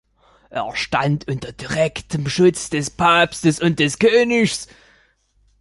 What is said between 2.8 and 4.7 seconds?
Papstes und des Königs.